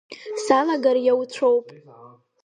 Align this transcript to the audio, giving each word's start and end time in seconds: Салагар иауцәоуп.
Салагар 0.45 0.97
иауцәоуп. 1.01 1.67